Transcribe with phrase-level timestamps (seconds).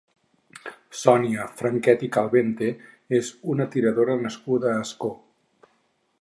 [1.01, 2.71] Sònia Franquet i Calvente
[3.19, 5.13] és una tiradora nascuda a Ascó.